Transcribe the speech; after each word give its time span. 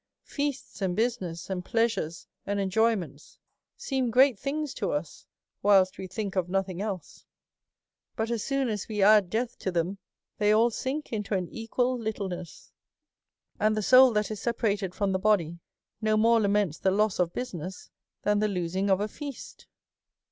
Feasts, 0.25 0.81
and 0.81 0.95
business, 0.95 1.47
and 1.47 1.63
pleasures, 1.63 2.25
and 2.47 2.59
enjoyments, 2.59 3.37
seem 3.77 4.09
great 4.09 4.39
things 4.39 4.73
to 4.73 4.91
us, 4.91 5.27
whilst 5.61 5.99
we 5.99 6.07
think 6.07 6.35
of 6.35 6.49
nothing 6.49 6.81
else; 6.81 7.27
but 8.15 8.31
as 8.31 8.43
soon 8.43 8.67
as 8.67 8.87
we 8.87 8.95
28 8.95 8.97
A 8.97 8.97
SERIOUS 8.97 9.05
CALL 9.05 9.11
TO 9.11 9.13
A 9.13 9.17
add 9.17 9.29
death 9.47 9.59
to 9.59 9.71
them, 9.71 9.97
they 10.39 10.51
all 10.51 10.69
sink 10.71 11.13
into 11.13 11.35
an 11.35 11.47
equal 11.49 11.99
little 11.99 12.29
ness; 12.29 12.71
and 13.59 13.77
the 13.77 13.83
soul 13.83 14.09
that 14.13 14.31
is 14.31 14.41
separated 14.41 14.95
from 14.95 15.11
the 15.11 15.19
body 15.19 15.59
no 16.01 16.17
more 16.17 16.41
laments 16.41 16.79
the 16.79 16.89
loss 16.89 17.19
of 17.19 17.31
business 17.31 17.91
than 18.23 18.39
the 18.39 18.47
losing 18.47 18.89
of 18.89 18.99
a 19.01 19.07
feast. 19.07 19.67